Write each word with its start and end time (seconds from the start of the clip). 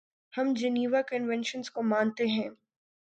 ہم 0.33 0.53
Geneva 0.53 1.01
conventions 1.01 1.69
کو 1.71 1.81
مانتے 1.83 2.27
ہیں۔ 2.27 2.49